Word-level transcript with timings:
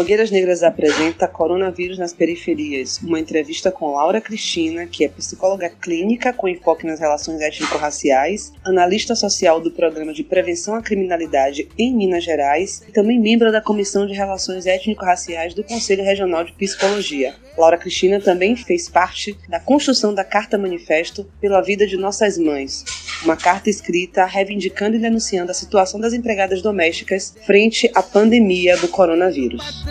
Blogueiras 0.00 0.30
Negras 0.30 0.62
apresenta 0.62 1.28
Coronavírus 1.28 1.98
nas 1.98 2.14
Periferias, 2.14 2.98
uma 3.02 3.20
entrevista 3.20 3.70
com 3.70 3.92
Laura 3.92 4.18
Cristina, 4.18 4.86
que 4.86 5.04
é 5.04 5.08
psicóloga 5.10 5.68
clínica 5.68 6.32
com 6.32 6.48
enfoque 6.48 6.86
nas 6.86 6.98
relações 6.98 7.42
étnico-raciais, 7.42 8.50
analista 8.64 9.14
social 9.14 9.60
do 9.60 9.70
Programa 9.70 10.14
de 10.14 10.24
Prevenção 10.24 10.74
à 10.74 10.80
Criminalidade 10.80 11.68
em 11.76 11.94
Minas 11.94 12.24
Gerais 12.24 12.82
e 12.88 12.92
também 12.92 13.20
membro 13.20 13.52
da 13.52 13.60
Comissão 13.60 14.06
de 14.06 14.14
Relações 14.14 14.64
Étnico-Raciais 14.64 15.52
do 15.52 15.62
Conselho 15.62 16.02
Regional 16.02 16.44
de 16.44 16.52
Psicologia. 16.52 17.34
Laura 17.58 17.76
Cristina 17.76 18.18
também 18.18 18.56
fez 18.56 18.88
parte 18.88 19.36
da 19.50 19.60
construção 19.60 20.14
da 20.14 20.24
Carta 20.24 20.56
Manifesto 20.56 21.30
pela 21.42 21.60
Vida 21.60 21.86
de 21.86 21.98
Nossas 21.98 22.38
Mães, 22.38 22.86
uma 23.22 23.36
carta 23.36 23.68
escrita 23.68 24.24
reivindicando 24.24 24.96
e 24.96 24.98
denunciando 24.98 25.50
a 25.50 25.54
situação 25.54 26.00
das 26.00 26.14
empregadas 26.14 26.62
domésticas 26.62 27.36
frente 27.44 27.90
à 27.94 28.02
pandemia 28.02 28.78
do 28.78 28.88
coronavírus 28.88 29.89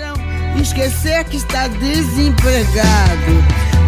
esquecer 0.57 1.23
que 1.25 1.37
está 1.37 1.67
desempregado. 1.67 3.43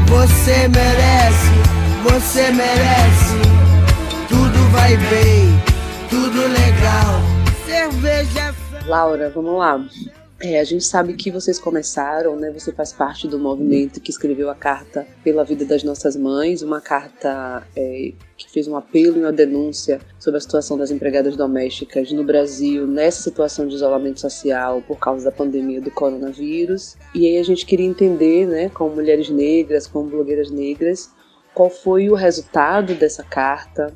Você 0.08 0.68
merece, 0.68 1.52
você 2.04 2.52
merece. 2.52 3.36
Tudo 4.28 4.72
vai 4.72 4.98
bem, 4.98 5.62
tudo 6.10 6.48
legal. 6.48 7.22
Cerveja. 7.66 8.54
Laura, 8.86 9.32
vamos 9.34 9.58
lá. 9.58 9.80
É, 10.44 10.59
a 10.59 10.63
gente 10.63 10.84
sabe 10.84 11.13
que 11.13 11.30
vocês 11.30 11.59
começaram, 11.59 12.36
né? 12.36 12.50
Você 12.50 12.72
faz 12.72 12.91
parte 12.91 13.27
do 13.27 13.38
movimento 13.38 14.02
que 14.02 14.09
escreveu 14.09 14.50
a 14.50 14.55
carta 14.55 15.05
pela 15.23 15.44
vida 15.44 15.64
das 15.66 15.84
nossas 15.84 16.16
mães, 16.16 16.64
uma 16.64 16.81
carta 16.81 17.62
é, 17.76 18.12
que 18.36 18.50
fez 18.50 18.67
um 18.67 18.76
apelo 18.76 19.17
e 19.17 19.20
uma 19.20 19.31
denúncia 19.31 20.02
sobre 20.17 20.39
a 20.39 20.42
situação 20.42 20.80
das 20.80 20.89
empregadas 20.89 21.38
domésticas 21.38 22.12
no 22.12 22.23
Brasil 22.23 22.88
nessa 22.88 23.22
situação 23.22 23.67
de 23.67 23.75
isolamento 23.75 24.19
social 24.19 24.81
por 24.81 24.97
causa 24.97 25.25
da 25.25 25.31
pandemia 25.31 25.80
do 25.80 25.92
coronavírus. 25.92 26.97
E 27.14 27.28
aí 27.28 27.38
a 27.38 27.44
gente 27.44 27.64
queria 27.64 27.86
entender, 27.86 28.47
né, 28.47 28.69
como 28.69 28.95
mulheres 28.95 29.30
negras, 29.30 29.86
como 29.86 30.09
blogueiras 30.09 30.50
negras, 30.50 31.12
qual 31.53 31.69
foi 31.69 32.09
o 32.09 32.16
resultado 32.16 32.95
dessa 32.95 33.22
carta, 33.23 33.94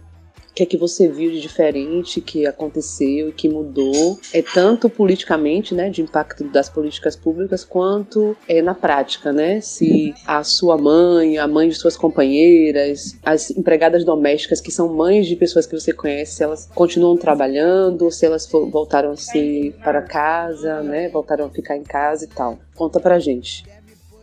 que 0.56 0.64
é 0.64 0.66
que 0.66 0.78
você 0.78 1.08
viu 1.10 1.30
de 1.30 1.42
diferente 1.42 2.22
que 2.22 2.48
aconteceu 2.48 3.30
e 3.30 3.34
que 3.34 3.50
mudou, 3.50 4.18
é 4.34 4.42
tanto 4.42 4.90
politicamente, 4.90 5.76
né, 5.76 5.90
de 5.90 6.02
impacto 6.02 6.46
das 6.46 6.70
políticas 6.70 7.16
públicas, 7.16 7.66
quanto 7.66 8.38
é 8.48 8.62
na 8.62 8.74
prática, 8.74 9.34
né? 9.34 9.60
Se 9.60 10.14
a 10.26 10.44
sua 10.46 10.78
mãe, 10.78 11.38
a 11.38 11.48
mãe 11.48 11.68
de 11.68 11.76
suas 11.76 11.98
companheiras, 11.98 13.18
as 13.24 13.52
empregadas 13.52 14.06
domésticas 14.06 14.62
que 14.62 14.72
são 14.72 14.94
mães 14.94 15.28
de 15.28 15.36
pessoas 15.36 15.68
que 15.68 15.78
você 15.78 15.92
conhece, 15.92 16.42
elas 16.42 16.70
continuam 16.74 17.18
trabalhando, 17.18 18.10
se 18.10 18.26
elas 18.26 18.48
voltaram 18.50 19.12
a 19.12 19.18
se 19.18 19.76
para 19.84 20.02
casa, 20.02 20.82
né, 20.82 21.10
voltaram 21.10 21.46
a 21.46 21.50
ficar 21.50 21.76
em 21.76 21.84
casa 21.84 22.24
e 22.24 22.28
tal. 22.28 22.58
Conta 22.76 23.00
pra 23.00 23.20
gente. 23.20 23.66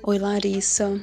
Oi, 0.03 0.19
Larissa. 0.19 0.98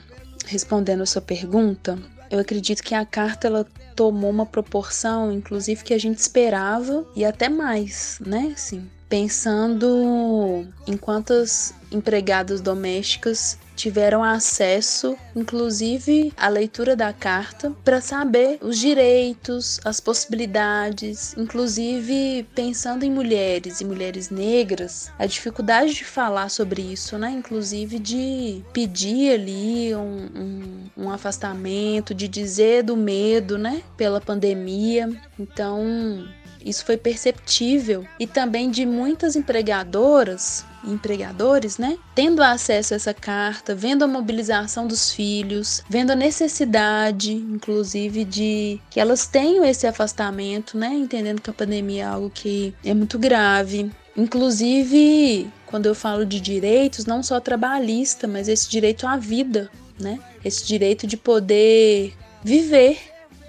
Respondendo 0.47 1.03
a 1.03 1.05
sua 1.05 1.21
pergunta, 1.21 1.99
eu 2.29 2.39
acredito 2.39 2.83
que 2.83 2.93
a 2.93 3.05
carta 3.05 3.47
ela 3.47 3.65
tomou 3.95 4.29
uma 4.29 4.45
proporção, 4.45 5.31
inclusive, 5.31 5.83
que 5.83 5.93
a 5.93 5.97
gente 5.97 6.19
esperava 6.19 7.05
e 7.15 7.25
até 7.25 7.49
mais, 7.49 8.19
né? 8.25 8.53
Assim, 8.55 8.89
pensando 9.09 10.65
em 10.87 10.95
quantas 10.95 11.73
empregadas 11.91 12.61
domésticas 12.61 13.57
tiveram 13.79 14.21
acesso, 14.21 15.17
inclusive, 15.33 16.33
à 16.35 16.49
leitura 16.49 16.97
da 16.97 17.13
carta 17.13 17.71
para 17.83 18.01
saber 18.01 18.59
os 18.61 18.77
direitos, 18.77 19.79
as 19.85 20.01
possibilidades, 20.01 21.33
inclusive 21.37 22.45
pensando 22.53 23.03
em 23.03 23.09
mulheres 23.09 23.79
e 23.79 23.85
mulheres 23.85 24.29
negras, 24.29 25.09
a 25.17 25.25
dificuldade 25.25 25.93
de 25.93 26.03
falar 26.03 26.49
sobre 26.49 26.81
isso, 26.81 27.17
né? 27.17 27.31
Inclusive 27.31 27.99
de 27.99 28.61
pedir 28.73 29.31
ali 29.31 29.95
um, 29.95 30.27
um, 30.35 31.05
um 31.05 31.09
afastamento, 31.09 32.13
de 32.13 32.27
dizer 32.27 32.83
do 32.83 32.97
medo, 32.97 33.57
né? 33.57 33.81
Pela 33.95 34.19
pandemia. 34.19 35.09
Então, 35.39 36.27
isso 36.63 36.85
foi 36.85 36.97
perceptível. 36.97 38.05
E 38.19 38.27
também 38.27 38.69
de 38.69 38.85
muitas 38.85 39.35
empregadoras 39.35 40.65
empregadores, 40.83 41.77
né, 41.77 41.97
tendo 42.15 42.41
acesso 42.41 42.93
a 42.93 42.97
essa 42.97 43.13
carta, 43.13 43.75
vendo 43.75 44.03
a 44.03 44.07
mobilização 44.07 44.87
dos 44.87 45.11
filhos, 45.11 45.83
vendo 45.89 46.11
a 46.11 46.15
necessidade, 46.15 47.33
inclusive, 47.33 48.23
de 48.23 48.79
que 48.89 48.99
elas 48.99 49.27
tenham 49.27 49.65
esse 49.65 49.85
afastamento, 49.87 50.77
né, 50.77 50.93
entendendo 50.93 51.41
que 51.41 51.49
a 51.49 51.53
pandemia 51.53 52.03
é 52.03 52.07
algo 52.07 52.29
que 52.29 52.73
é 52.83 52.93
muito 52.93 53.17
grave. 53.19 53.91
Inclusive, 54.15 55.49
quando 55.65 55.85
eu 55.85 55.95
falo 55.95 56.25
de 56.25 56.39
direitos, 56.39 57.05
não 57.05 57.21
só 57.21 57.39
trabalhista, 57.39 58.27
mas 58.27 58.47
esse 58.47 58.69
direito 58.69 59.07
à 59.07 59.17
vida, 59.17 59.69
né, 59.99 60.19
esse 60.43 60.65
direito 60.65 61.05
de 61.05 61.17
poder 61.17 62.13
viver, 62.43 62.99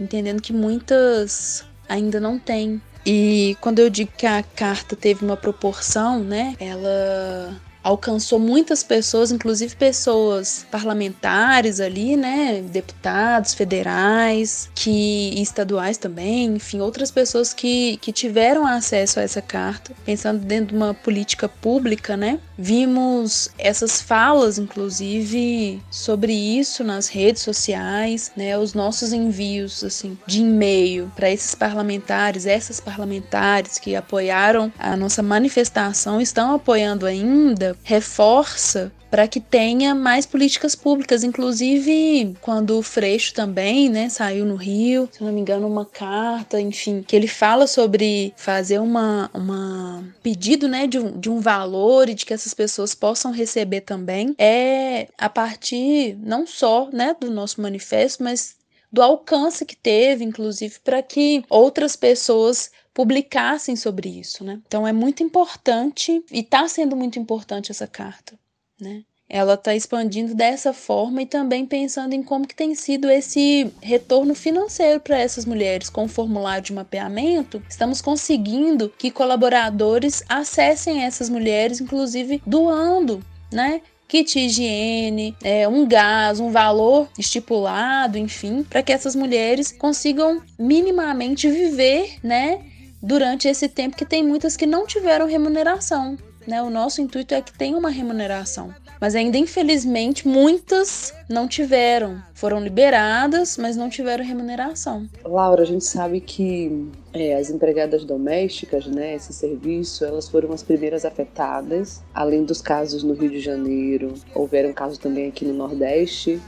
entendendo 0.00 0.43
que 0.43 0.53
muitas 0.53 1.65
ainda 1.88 2.20
não 2.20 2.38
têm 2.38 2.81
e 3.06 3.56
quando 3.61 3.78
eu 3.81 3.91
digo 3.91 4.12
que 4.16 4.27
a 4.27 4.43
carta 4.43 4.97
teve 4.97 5.25
uma 5.25 5.37
proporção, 5.37 6.22
né, 6.25 6.55
ela 6.59 7.61
alcançou 7.82 8.38
muitas 8.38 8.82
pessoas, 8.82 9.32
inclusive 9.32 9.74
pessoas 9.74 10.66
parlamentares 10.70 11.80
ali, 11.80 12.16
né, 12.16 12.62
deputados 12.62 13.54
federais, 13.54 14.70
que 14.74 15.41
estaduais 15.41 15.96
também, 15.96 16.46
enfim, 16.56 16.80
outras 16.80 17.10
pessoas 17.10 17.54
que, 17.54 17.96
que 17.98 18.12
tiveram 18.12 18.66
acesso 18.66 19.19
a 19.19 19.22
essa 19.22 19.40
carta, 19.40 19.92
pensando 20.04 20.44
dentro 20.44 20.69
de 20.69 20.76
uma 20.76 20.94
política 20.94 21.48
pública, 21.48 22.16
né? 22.16 22.38
Vimos 22.56 23.48
essas 23.58 24.02
falas, 24.02 24.58
inclusive, 24.58 25.80
sobre 25.90 26.32
isso 26.32 26.84
nas 26.84 27.08
redes 27.08 27.42
sociais, 27.42 28.30
né? 28.36 28.58
Os 28.58 28.74
nossos 28.74 29.12
envios, 29.12 29.82
assim, 29.82 30.19
de 30.26 30.40
e-mail 30.40 31.10
para 31.16 31.30
esses 31.30 31.54
parlamentares, 31.54 32.44
essas 32.44 32.78
parlamentares 32.80 33.78
que 33.78 33.96
apoiaram 33.96 34.72
a 34.78 34.96
nossa 34.96 35.22
manifestação, 35.22 36.20
estão 36.20 36.54
apoiando 36.54 37.06
ainda 37.06 37.69
reforça 37.84 38.92
para 39.10 39.26
que 39.26 39.41
tenha 39.41 39.94
mais 39.94 40.25
políticas 40.25 40.75
públicas, 40.75 41.25
inclusive 41.25 42.36
quando 42.41 42.78
o 42.78 42.82
Freixo 42.82 43.34
também, 43.34 43.88
né, 43.88 44.08
saiu 44.08 44.44
no 44.44 44.54
Rio, 44.54 45.08
se 45.10 45.22
não 45.25 45.32
me 45.32 45.41
engano, 45.41 45.66
uma 45.66 45.84
carta, 45.84 46.60
enfim, 46.60 47.03
que 47.03 47.16
ele 47.16 47.26
fala 47.26 47.66
sobre 47.66 48.32
fazer 48.36 48.78
uma, 48.78 49.28
uma 49.34 50.04
pedido, 50.22 50.69
né, 50.69 50.86
de 50.86 50.98
um, 50.98 51.19
de 51.19 51.28
um 51.28 51.41
valor 51.41 52.08
e 52.08 52.14
de 52.14 52.25
que 52.25 52.32
essas 52.32 52.54
pessoas 52.54 52.94
possam 52.94 53.32
receber 53.32 53.81
também, 53.81 54.34
é 54.38 55.08
a 55.19 55.28
partir 55.28 56.16
não 56.22 56.47
só, 56.47 56.88
né, 56.92 57.16
do 57.19 57.31
nosso 57.31 57.60
manifesto, 57.60 58.22
mas 58.22 58.60
do 58.92 59.02
alcance 59.02 59.64
que 59.64 59.76
teve, 59.76 60.25
inclusive, 60.25 60.76
para 60.82 61.02
que 61.02 61.44
outras 61.48 61.94
pessoas 61.94 62.70
publicassem 62.92 63.76
sobre 63.76 64.08
isso, 64.08 64.44
né? 64.44 64.60
Então 64.66 64.86
é 64.86 64.92
muito 64.92 65.22
importante 65.22 66.22
e 66.30 66.40
está 66.40 66.66
sendo 66.68 66.96
muito 66.96 67.18
importante 67.18 67.70
essa 67.70 67.86
carta, 67.86 68.38
né? 68.80 69.02
Ela 69.32 69.54
está 69.54 69.72
expandindo 69.76 70.34
dessa 70.34 70.72
forma 70.72 71.22
e 71.22 71.26
também 71.26 71.64
pensando 71.64 72.14
em 72.14 72.22
como 72.22 72.48
que 72.48 72.54
tem 72.54 72.74
sido 72.74 73.08
esse 73.08 73.72
retorno 73.80 74.34
financeiro 74.34 74.98
para 74.98 75.16
essas 75.16 75.44
mulheres 75.44 75.88
com 75.88 76.06
o 76.06 76.08
formulário 76.08 76.64
de 76.64 76.72
mapeamento. 76.72 77.62
Estamos 77.68 78.00
conseguindo 78.00 78.92
que 78.98 79.08
colaboradores 79.08 80.24
acessem 80.28 81.04
essas 81.04 81.28
mulheres, 81.28 81.80
inclusive 81.80 82.42
doando, 82.44 83.24
né? 83.52 83.82
kit 84.08 84.36
higiene, 84.36 85.36
é, 85.40 85.68
um 85.68 85.86
gás, 85.86 86.40
um 86.40 86.50
valor 86.50 87.08
estipulado, 87.16 88.18
enfim, 88.18 88.64
para 88.64 88.82
que 88.82 88.93
essas 88.93 89.14
mulheres 89.14 89.70
consigam 89.70 90.43
minimamente 90.58 91.48
viver, 91.48 92.16
né, 92.20 92.60
durante 93.02 93.49
esse 93.49 93.69
tempo 93.69 93.97
que 93.97 94.05
tem 94.05 94.23
muitas 94.23 94.56
que 94.56 94.67
não 94.67 94.87
tiveram 94.87 95.26
remuneração. 95.26 96.17
Né? 96.47 96.62
O 96.62 96.70
nosso 96.70 97.00
intuito 97.00 97.35
é 97.35 97.43
que 97.43 97.52
tenha 97.52 97.76
uma 97.76 97.91
remuneração. 97.91 98.75
Mas 99.00 99.14
ainda, 99.14 99.38
infelizmente, 99.38 100.26
muitas 100.26 101.14
não 101.29 101.47
tiveram. 101.47 102.23
Foram 102.35 102.61
liberadas, 102.61 103.56
mas 103.56 103.76
não 103.76 103.88
tiveram 103.88 104.25
remuneração. 104.25 105.08
Laura, 105.25 105.62
a 105.62 105.67
gente 105.67 105.85
sabe 105.85 106.20
que 106.20 106.88
é, 107.12 107.37
as 107.37 107.50
empregadas 107.50 108.05
domésticas, 108.05 108.87
né, 108.87 109.14
esse 109.14 109.32
serviço, 109.32 110.05
elas 110.05 110.29
foram 110.29 110.53
as 110.53 110.62
primeiras 110.62 111.05
afetadas. 111.05 112.03
Além 112.12 112.44
dos 112.44 112.61
casos 112.61 113.03
no 113.03 113.14
Rio 113.14 113.31
de 113.31 113.41
Janeiro, 113.41 114.14
houveram 114.35 114.73
casos 114.73 114.99
também 114.99 115.29
aqui 115.29 115.44
no 115.44 115.55
Nordeste, 115.55 116.41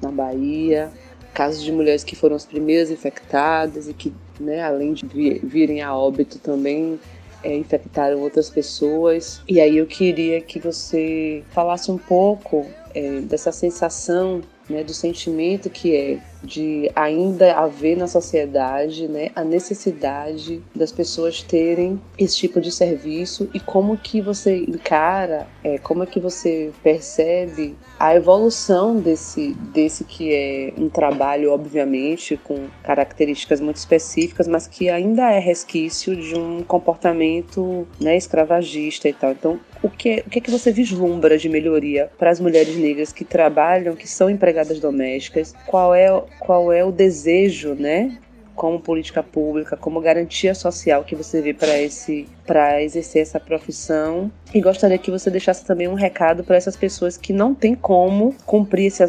na 0.00 0.10
Bahia. 0.10 0.90
Casos 1.34 1.62
de 1.62 1.70
mulheres 1.70 2.02
que 2.02 2.16
foram 2.16 2.36
as 2.36 2.44
primeiras 2.44 2.90
infectadas 2.90 3.88
e 3.88 3.94
que 3.94 4.12
né? 4.40 4.62
Além 4.62 4.92
de 4.92 5.06
virem 5.42 5.82
a 5.82 5.94
óbito 5.94 6.38
também 6.38 6.98
é, 7.42 7.56
infectaram 7.56 8.20
outras 8.20 8.50
pessoas. 8.50 9.40
E 9.48 9.60
aí 9.60 9.76
eu 9.76 9.86
queria 9.86 10.40
que 10.40 10.58
você 10.58 11.42
falasse 11.50 11.90
um 11.90 11.98
pouco 11.98 12.66
é, 12.94 13.20
dessa 13.20 13.52
sensação, 13.52 14.40
né, 14.68 14.82
do 14.84 14.92
sentimento 14.92 15.70
que 15.70 15.94
é 15.96 16.18
de 16.42 16.90
ainda 16.94 17.54
haver 17.54 17.96
na 17.96 18.06
sociedade 18.06 19.08
né, 19.08 19.30
a 19.34 19.42
necessidade 19.42 20.62
das 20.74 20.92
pessoas 20.92 21.42
terem 21.42 22.00
esse 22.18 22.36
tipo 22.36 22.60
de 22.60 22.70
serviço 22.70 23.48
e 23.52 23.60
como 23.60 23.96
que 23.96 24.20
você 24.20 24.56
encara, 24.56 25.46
é, 25.64 25.78
como 25.78 26.02
é 26.02 26.06
que 26.06 26.20
você 26.20 26.70
percebe 26.82 27.76
a 27.98 28.14
evolução 28.14 28.96
desse, 28.96 29.54
desse 29.72 30.04
que 30.04 30.32
é 30.32 30.72
um 30.76 30.88
trabalho, 30.88 31.52
obviamente, 31.52 32.38
com 32.42 32.68
características 32.82 33.60
muito 33.60 33.76
específicas, 33.76 34.46
mas 34.46 34.66
que 34.66 34.88
ainda 34.88 35.30
é 35.32 35.38
resquício 35.38 36.14
de 36.14 36.34
um 36.36 36.62
comportamento 36.62 37.86
né, 38.00 38.16
escravagista 38.16 39.08
e 39.08 39.12
tal. 39.12 39.32
Então, 39.32 39.60
o 39.82 39.88
que, 39.88 40.24
o 40.26 40.30
que, 40.30 40.38
é 40.38 40.42
que 40.42 40.50
você 40.50 40.72
vislumbra 40.72 41.38
de 41.38 41.48
melhoria 41.48 42.10
para 42.18 42.30
as 42.30 42.40
mulheres 42.40 42.76
negras 42.76 43.12
que 43.12 43.24
trabalham, 43.24 43.94
que 43.94 44.08
são 44.08 44.28
empregadas 44.28 44.80
domésticas? 44.80 45.54
Qual 45.66 45.94
é, 45.94 46.08
qual 46.38 46.72
é 46.72 46.84
o 46.84 46.92
desejo, 46.92 47.74
né, 47.74 48.18
como 48.58 48.80
política 48.80 49.22
pública, 49.22 49.76
como 49.76 50.00
garantia 50.00 50.52
social 50.52 51.04
que 51.04 51.14
você 51.14 51.40
vê 51.40 51.54
para 51.54 51.78
esse 51.80 52.26
para 52.44 52.82
exercer 52.82 53.22
essa 53.22 53.38
profissão. 53.38 54.32
E 54.52 54.60
gostaria 54.60 54.98
que 54.98 55.10
você 55.10 55.30
deixasse 55.30 55.64
também 55.64 55.86
um 55.86 55.94
recado 55.94 56.42
para 56.42 56.56
essas 56.56 56.74
pessoas 56.74 57.16
que 57.16 57.32
não 57.32 57.54
têm 57.54 57.74
como 57.74 58.34
cumprir 58.44 58.86
esse, 58.86 59.04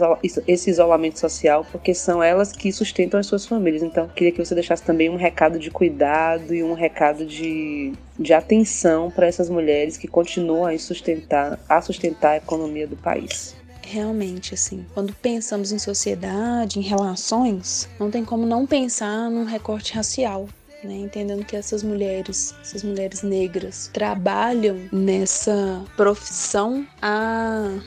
esse 0.45 0.69
isolamento 0.69 1.17
social, 1.17 1.65
porque 1.71 1.95
são 1.95 2.21
elas 2.21 2.51
que 2.51 2.71
sustentam 2.71 3.19
as 3.19 3.25
suas 3.25 3.47
famílias. 3.47 3.81
Então, 3.81 4.07
queria 4.09 4.33
que 4.33 4.43
você 4.43 4.53
deixasse 4.53 4.83
também 4.83 5.09
um 5.09 5.15
recado 5.15 5.57
de 5.57 5.71
cuidado 5.71 6.53
e 6.53 6.61
um 6.61 6.73
recado 6.73 7.25
de, 7.25 7.93
de 8.19 8.33
atenção 8.33 9.09
para 9.09 9.25
essas 9.25 9.49
mulheres 9.49 9.97
que 9.97 10.07
continuam 10.07 10.65
a 10.65 10.77
sustentar, 10.77 11.57
a 11.67 11.81
sustentar 11.81 12.31
a 12.31 12.37
economia 12.37 12.85
do 12.85 12.97
país 12.97 13.58
realmente 13.89 14.53
assim, 14.53 14.85
quando 14.93 15.13
pensamos 15.13 15.71
em 15.71 15.79
sociedade, 15.79 16.79
em 16.79 16.83
relações, 16.83 17.89
não 17.99 18.11
tem 18.11 18.23
como 18.23 18.45
não 18.45 18.65
pensar 18.65 19.29
num 19.29 19.45
recorte 19.45 19.93
racial. 19.93 20.47
Né, 20.81 20.95
entendendo 20.95 21.43
que 21.43 21.57
essas 21.57 21.83
mulheres, 21.83 22.55
essas 22.61 22.83
mulheres 22.83 23.21
negras, 23.21 23.89
trabalham 23.91 24.77
nessa 24.93 25.83
profissão 25.97 26.87
há 27.01 27.79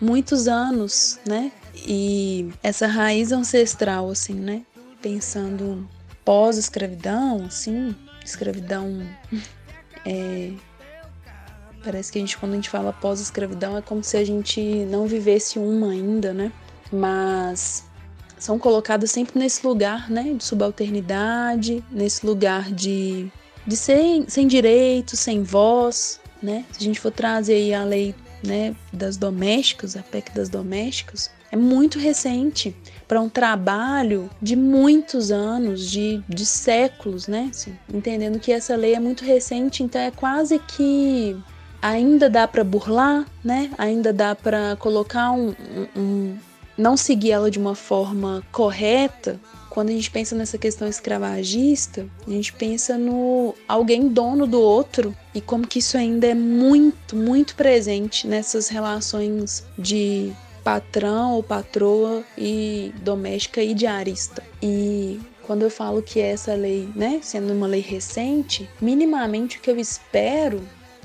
muitos 0.00 0.48
anos, 0.48 1.20
né? 1.26 1.52
E 1.74 2.48
essa 2.62 2.86
raiz 2.86 3.30
ancestral, 3.30 4.08
assim, 4.10 4.32
né? 4.32 4.62
Pensando 5.02 5.86
pós-escravidão, 6.24 7.44
assim, 7.44 7.94
escravidão 8.24 9.06
é, 10.06 10.52
Parece 11.82 12.10
que 12.12 12.18
a 12.18 12.20
gente, 12.20 12.36
quando 12.36 12.52
a 12.52 12.56
gente 12.56 12.68
fala 12.68 12.92
pós-escravidão, 12.92 13.76
é 13.76 13.82
como 13.82 14.02
se 14.02 14.16
a 14.16 14.24
gente 14.24 14.60
não 14.86 15.06
vivesse 15.06 15.58
uma 15.58 15.92
ainda, 15.92 16.32
né? 16.32 16.52
Mas 16.92 17.84
são 18.38 18.58
colocadas 18.58 19.10
sempre 19.10 19.38
nesse 19.38 19.66
lugar, 19.66 20.10
né? 20.10 20.34
De 20.34 20.44
subalternidade, 20.44 21.84
nesse 21.90 22.24
lugar 22.26 22.70
de, 22.72 23.30
de 23.66 23.76
sem, 23.76 24.28
sem 24.28 24.46
direito, 24.46 25.16
sem 25.16 25.42
voz, 25.42 26.20
né? 26.42 26.64
Se 26.72 26.80
a 26.80 26.84
gente 26.84 27.00
for 27.00 27.10
trazer 27.10 27.54
aí 27.54 27.74
a 27.74 27.84
lei 27.84 28.14
né, 28.44 28.74
das 28.92 29.16
domésticas, 29.16 29.96
a 29.96 30.02
PEC 30.02 30.32
das 30.32 30.48
domésticas, 30.48 31.30
é 31.50 31.56
muito 31.56 31.98
recente 31.98 32.76
para 33.06 33.20
um 33.20 33.28
trabalho 33.28 34.28
de 34.40 34.54
muitos 34.54 35.30
anos, 35.30 35.90
de, 35.90 36.22
de 36.28 36.44
séculos, 36.44 37.26
né? 37.26 37.48
Assim, 37.50 37.74
entendendo 37.92 38.38
que 38.38 38.52
essa 38.52 38.76
lei 38.76 38.94
é 38.94 39.00
muito 39.00 39.24
recente, 39.24 39.82
então 39.82 40.00
é 40.00 40.10
quase 40.10 40.58
que 40.58 41.36
ainda 41.80 42.28
dá 42.28 42.46
para 42.46 42.64
burlar, 42.64 43.26
né? 43.44 43.70
Ainda 43.78 44.12
dá 44.12 44.34
para 44.34 44.76
colocar 44.76 45.32
um, 45.32 45.48
um, 45.48 46.00
um, 46.00 46.38
não 46.76 46.96
seguir 46.96 47.32
ela 47.32 47.50
de 47.50 47.58
uma 47.58 47.74
forma 47.74 48.42
correta. 48.52 49.40
Quando 49.70 49.90
a 49.90 49.92
gente 49.92 50.10
pensa 50.10 50.34
nessa 50.34 50.58
questão 50.58 50.88
escravagista, 50.88 52.06
a 52.26 52.30
gente 52.30 52.52
pensa 52.52 52.98
no 52.98 53.54
alguém 53.68 54.08
dono 54.08 54.46
do 54.46 54.60
outro 54.60 55.14
e 55.34 55.40
como 55.40 55.66
que 55.66 55.78
isso 55.78 55.96
ainda 55.96 56.26
é 56.26 56.34
muito, 56.34 57.14
muito 57.14 57.54
presente 57.54 58.26
nessas 58.26 58.68
relações 58.68 59.64
de 59.78 60.32
patrão 60.64 61.34
ou 61.34 61.42
patroa 61.42 62.24
e 62.36 62.92
doméstica 63.02 63.62
e 63.62 63.72
diarista. 63.72 64.42
E 64.60 65.20
quando 65.44 65.62
eu 65.62 65.70
falo 65.70 66.02
que 66.02 66.20
essa 66.20 66.54
lei, 66.54 66.88
né, 66.94 67.20
sendo 67.22 67.52
uma 67.52 67.66
lei 67.66 67.80
recente, 67.80 68.68
minimamente 68.80 69.58
o 69.58 69.60
que 69.60 69.70
eu 69.70 69.78
espero 69.78 70.60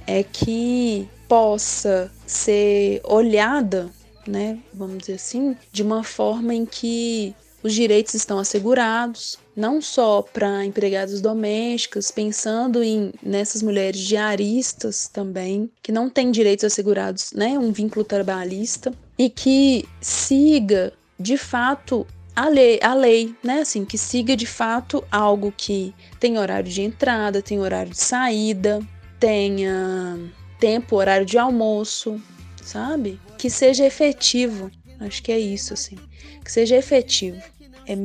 é 0.08 0.24
que 0.24 1.08
possa 1.28 2.12
ser 2.26 3.02
olhada, 3.04 3.90
né, 4.28 4.60
vamos 4.74 5.00
dizer 5.00 5.14
assim, 5.14 5.56
de 5.72 5.82
uma 5.82 6.04
forma 6.04 6.54
em 6.54 6.66
que 6.66 7.36
os 7.64 7.74
direitos 7.74 8.14
estão 8.14 8.38
assegurados, 8.38 9.40
não 9.56 9.82
só 9.82 10.22
para 10.22 10.66
empregadas 10.66 11.22
domésticas, 11.22 12.12
pensando 12.12 12.84
em 12.84 13.14
nessas 13.24 13.64
mulheres 13.64 14.02
diaristas 14.02 15.08
também, 15.08 15.72
que 15.82 15.92
não 15.92 16.10
têm 16.10 16.30
direitos 16.30 16.66
assegurados, 16.66 17.32
né, 17.32 17.58
um 17.58 17.72
vínculo 17.72 18.04
trabalhista, 18.04 18.94
e 19.18 19.30
que 19.30 19.88
siga 20.02 20.92
de 21.18 21.38
fato 21.38 22.06
a 22.36 22.50
lei, 22.50 22.80
a 22.82 22.94
lei, 22.94 23.34
né, 23.44 23.62
assim, 23.62 23.86
que 23.86 23.98
siga 23.98 24.36
de 24.36 24.48
fato 24.48 25.04
algo 25.12 25.54
que 25.56 25.94
tem 26.20 26.38
horário 26.38 26.70
de 26.70 26.82
entrada, 26.82 27.42
tem 27.42 27.60
horário 27.60 27.92
de 27.92 28.00
saída, 28.00 28.82
tenha 29.24 30.20
tempo, 30.60 30.98
horário 30.98 31.26
de 31.26 31.38
almoço, 31.38 32.22
sabe? 32.62 33.18
Que 33.38 33.50
seja 33.50 33.86
efetivo. 33.86 34.70
Acho 35.00 35.24
que 35.24 35.32
é 35.32 35.40
isso, 35.40 35.74
assim. 35.74 35.96
Que 36.44 36.52
seja 36.52 36.76
efetivo. 36.76 37.42
É, 37.88 37.96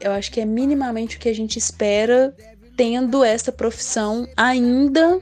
eu 0.00 0.10
acho 0.10 0.32
que 0.32 0.40
é 0.40 0.44
minimamente 0.44 1.16
o 1.16 1.20
que 1.20 1.28
a 1.28 1.32
gente 1.32 1.60
espera 1.60 2.34
tendo 2.76 3.22
essa 3.22 3.52
profissão 3.52 4.26
ainda 4.36 5.20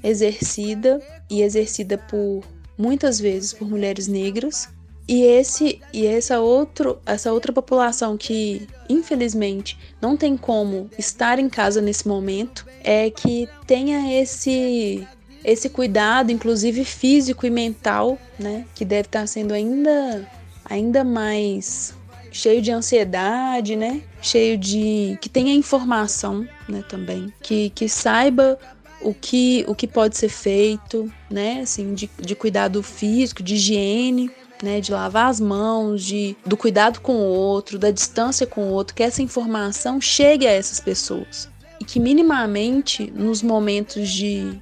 exercida 0.00 1.02
e 1.28 1.42
exercida 1.42 1.98
por 1.98 2.44
muitas 2.78 3.18
vezes 3.18 3.52
por 3.52 3.68
mulheres 3.68 4.06
negras 4.06 4.68
e 5.06 5.22
esse 5.22 5.80
e 5.92 6.06
essa 6.06 6.40
outro 6.40 6.98
essa 7.04 7.32
outra 7.32 7.52
população 7.52 8.16
que 8.16 8.66
infelizmente 8.88 9.78
não 10.00 10.16
tem 10.16 10.36
como 10.36 10.90
estar 10.98 11.38
em 11.38 11.48
casa 11.48 11.80
nesse 11.80 12.08
momento 12.08 12.66
é 12.82 13.10
que 13.10 13.48
tenha 13.66 14.20
esse 14.20 15.06
esse 15.44 15.68
cuidado, 15.68 16.32
inclusive 16.32 16.86
físico 16.86 17.44
e 17.44 17.50
mental, 17.50 18.18
né, 18.38 18.64
que 18.74 18.82
deve 18.82 19.08
estar 19.08 19.26
sendo 19.26 19.52
ainda 19.52 20.26
ainda 20.64 21.04
mais 21.04 21.94
cheio 22.32 22.62
de 22.62 22.72
ansiedade, 22.72 23.76
né? 23.76 24.02
Cheio 24.20 24.56
de 24.58 25.18
que 25.20 25.28
tenha 25.28 25.54
informação, 25.54 26.48
né, 26.66 26.82
também, 26.88 27.32
que 27.42 27.70
que 27.70 27.88
saiba 27.88 28.58
o 29.02 29.12
que 29.12 29.64
o 29.68 29.74
que 29.74 29.86
pode 29.86 30.16
ser 30.16 30.30
feito, 30.30 31.12
né, 31.30 31.60
assim, 31.60 31.92
de, 31.92 32.10
de 32.18 32.34
cuidado 32.34 32.82
físico, 32.82 33.42
de 33.42 33.54
higiene, 33.54 34.30
né, 34.64 34.80
de 34.80 34.90
lavar 34.90 35.28
as 35.28 35.38
mãos, 35.38 36.02
de 36.02 36.36
do 36.44 36.56
cuidado 36.56 37.00
com 37.00 37.14
o 37.14 37.28
outro, 37.28 37.78
da 37.78 37.90
distância 37.90 38.46
com 38.46 38.64
o 38.64 38.72
outro, 38.72 38.94
que 38.94 39.02
essa 39.02 39.22
informação 39.22 40.00
chegue 40.00 40.46
a 40.46 40.50
essas 40.50 40.80
pessoas 40.80 41.48
e 41.80 41.84
que 41.84 42.00
minimamente 42.00 43.10
nos 43.14 43.42
momentos 43.42 44.08
de 44.08 44.60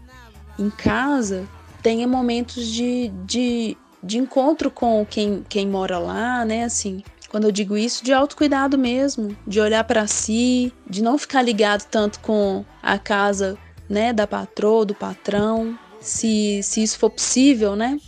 em 0.59 0.69
casa 0.69 1.49
tenha 1.83 2.07
momentos 2.07 2.67
de, 2.67 3.09
de, 3.25 3.77
de 4.03 4.19
encontro 4.19 4.71
com 4.71 5.07
quem, 5.09 5.45
quem 5.49 5.67
mora 5.67 5.99
lá, 5.99 6.45
né? 6.45 6.65
Assim, 6.65 7.03
quando 7.29 7.45
eu 7.45 7.53
digo 7.53 7.77
isso, 7.77 8.05
de 8.05 8.13
autocuidado 8.13 8.77
mesmo, 8.79 9.37
de 9.47 9.61
olhar 9.61 9.83
para 9.85 10.07
si, 10.07 10.73
de 10.89 11.03
não 11.03 11.17
ficar 11.17 11.43
ligado 11.43 11.85
tanto 11.91 12.21
com 12.21 12.65
a 12.83 12.99
casa, 12.99 13.59
né, 13.89 14.13
da 14.13 14.27
patroa, 14.27 14.85
do 14.85 14.95
patrão, 14.95 15.77
se, 16.01 16.61
se 16.63 16.83
isso 16.83 16.99
for 16.99 17.11
possível, 17.11 17.75
né? 17.75 17.99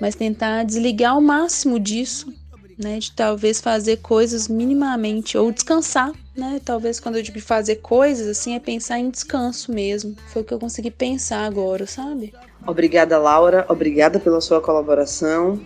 Mas 0.00 0.14
tentar 0.14 0.64
desligar 0.64 1.16
o 1.18 1.20
máximo 1.20 1.78
disso 1.78 2.32
né, 2.80 2.98
de 2.98 3.12
talvez 3.12 3.60
fazer 3.60 3.98
coisas 3.98 4.48
minimamente 4.48 5.36
ou 5.36 5.52
descansar, 5.52 6.12
né? 6.34 6.58
Talvez 6.64 6.98
quando 6.98 7.16
eu 7.16 7.22
digo 7.22 7.38
fazer 7.40 7.76
coisas 7.76 8.26
assim 8.26 8.54
é 8.54 8.58
pensar 8.58 8.98
em 8.98 9.10
descanso 9.10 9.70
mesmo. 9.70 10.16
Foi 10.28 10.40
o 10.40 10.44
que 10.44 10.54
eu 10.54 10.58
consegui 10.58 10.90
pensar 10.90 11.44
agora, 11.44 11.86
sabe? 11.86 12.32
Obrigada, 12.66 13.18
Laura. 13.18 13.66
Obrigada 13.68 14.18
pela 14.18 14.40
sua 14.40 14.62
colaboração 14.62 15.60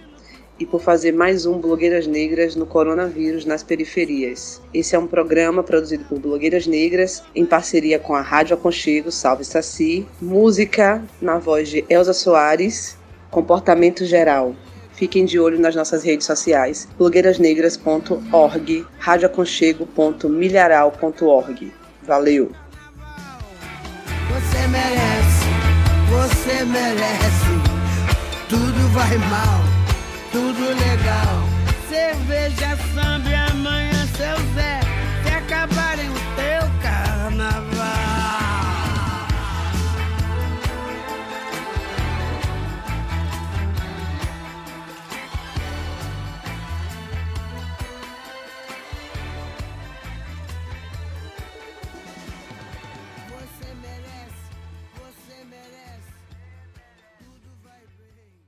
e 0.58 0.66
por 0.66 0.80
fazer 0.80 1.12
mais 1.12 1.46
um 1.46 1.58
Blogueiras 1.58 2.06
Negras 2.06 2.56
no 2.56 2.66
Coronavírus 2.66 3.44
nas 3.44 3.62
Periferias. 3.62 4.60
Esse 4.72 4.96
é 4.96 4.98
um 4.98 5.06
programa 5.06 5.62
produzido 5.62 6.04
por 6.04 6.18
Blogueiras 6.18 6.66
Negras 6.66 7.22
em 7.34 7.46
parceria 7.46 7.98
com 7.98 8.14
a 8.14 8.20
Rádio 8.20 8.54
Aconchego 8.54 9.10
Salve 9.10 9.44
Saci, 9.44 10.06
música 10.20 11.02
na 11.20 11.38
voz 11.38 11.68
de 11.68 11.84
Elza 11.88 12.12
Soares, 12.12 12.96
comportamento 13.34 14.06
geral. 14.06 14.54
Fiquem 14.92 15.24
de 15.24 15.40
olho 15.40 15.58
nas 15.58 15.74
nossas 15.74 16.04
redes 16.04 16.24
sociais, 16.24 16.86
blogueirasnegras.org, 16.96 18.86
radioaconchego.milharal.org. 18.98 21.72
Valeu! 22.06 22.52
Você 24.30 24.68
merece, 24.68 25.46
você 26.08 26.64
merece. 26.64 27.58
Tudo 28.48 28.88
vai 28.92 29.18
mal, 29.18 29.60
tudo 30.30 30.68
legal. 30.68 31.42
Cerveja, 31.88 32.78
samba 32.94 33.28
e 33.28 33.34
amanhã, 33.34 34.06
seu 34.16 34.36
Zé. 34.54 34.78
Se 35.24 35.30
acabarem 35.34 36.08
o 36.08 36.14
teu 36.36 36.70
carnaval. 36.80 37.73